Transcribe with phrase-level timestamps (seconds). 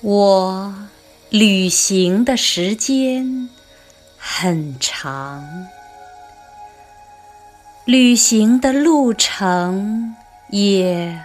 [0.00, 0.74] 我
[1.28, 3.48] 旅行的时间
[4.16, 5.66] 很长，
[7.84, 10.14] 旅行的路程
[10.50, 11.20] 也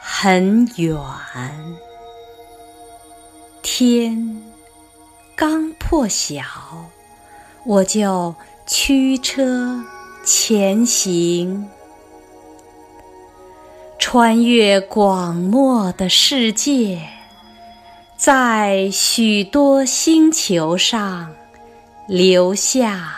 [0.00, 0.98] 很远。
[3.62, 4.42] 天
[5.36, 6.42] 刚破晓，
[7.64, 8.34] 我就
[8.66, 9.84] 驱车
[10.24, 11.70] 前行，
[14.00, 17.15] 穿越广漠的世界。
[18.16, 21.30] 在许多星球上
[22.08, 23.12] 留下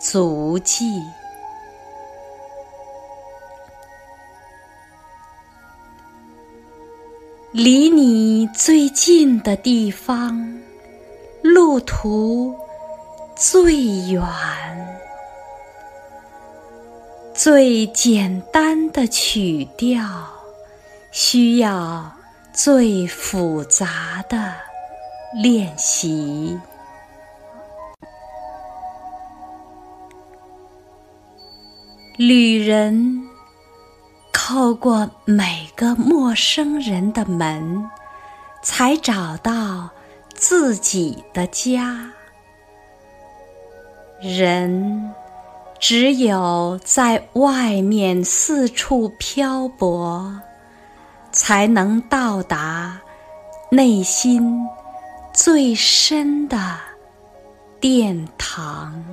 [0.00, 1.00] 足迹，
[7.52, 10.60] 离你最近的地方，
[11.40, 12.52] 路途
[13.36, 13.76] 最
[14.10, 14.20] 远，
[17.32, 20.04] 最简单的曲调，
[21.12, 22.15] 需要。
[22.56, 24.54] 最复杂的
[25.34, 26.58] 练习，
[32.16, 33.22] 旅人
[34.32, 37.90] 叩过每个陌生人的门，
[38.62, 39.90] 才找到
[40.32, 42.10] 自己的家。
[44.18, 45.12] 人
[45.78, 50.40] 只有在外面四处漂泊。
[51.36, 52.98] 才能到达
[53.70, 54.66] 内心
[55.34, 56.56] 最深的
[57.78, 59.04] 殿堂。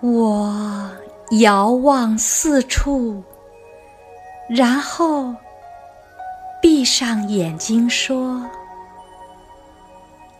[0.00, 0.90] 我
[1.38, 3.22] 遥望四处，
[4.48, 5.32] 然后
[6.60, 8.44] 闭上眼睛说：“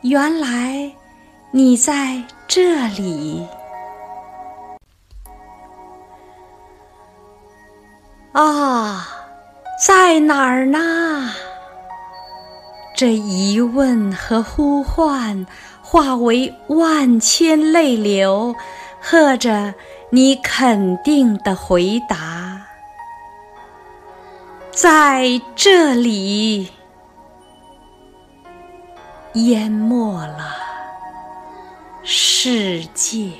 [0.02, 0.90] 原来
[1.52, 3.46] 你在这里。”
[8.36, 9.08] 啊，
[9.82, 11.32] 在哪儿呢？
[12.94, 15.46] 这疑问和呼唤
[15.80, 18.54] 化为万千泪流，
[19.00, 19.72] 和着
[20.10, 22.60] 你肯定的回答，
[24.70, 26.70] 在这里，
[29.32, 30.54] 淹没了
[32.02, 33.30] 世界。